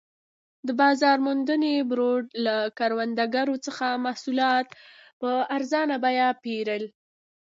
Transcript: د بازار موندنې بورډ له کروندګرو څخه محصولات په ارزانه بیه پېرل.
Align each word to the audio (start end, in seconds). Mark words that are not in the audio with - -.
د 0.67 0.69
بازار 0.81 1.17
موندنې 1.27 1.73
بورډ 1.89 2.25
له 2.45 2.55
کروندګرو 2.77 3.55
څخه 3.65 3.87
محصولات 4.05 4.67
په 5.21 5.31
ارزانه 5.55 5.95
بیه 6.03 6.29
پېرل. 6.43 6.83